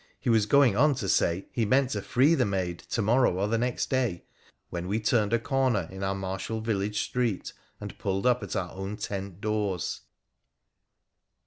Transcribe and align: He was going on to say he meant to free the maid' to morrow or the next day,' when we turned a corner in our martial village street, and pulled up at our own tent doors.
He 0.19 0.31
was 0.31 0.47
going 0.47 0.75
on 0.75 0.95
to 0.95 1.07
say 1.07 1.45
he 1.51 1.63
meant 1.63 1.91
to 1.91 2.01
free 2.01 2.33
the 2.33 2.43
maid' 2.43 2.79
to 2.89 3.03
morrow 3.03 3.35
or 3.37 3.47
the 3.47 3.59
next 3.59 3.91
day,' 3.91 4.25
when 4.71 4.87
we 4.87 4.99
turned 4.99 5.31
a 5.31 5.37
corner 5.37 5.87
in 5.91 6.01
our 6.03 6.15
martial 6.15 6.59
village 6.59 7.01
street, 7.03 7.53
and 7.79 7.95
pulled 7.99 8.25
up 8.25 8.41
at 8.41 8.55
our 8.55 8.71
own 8.71 8.97
tent 8.97 9.41
doors. 9.41 10.01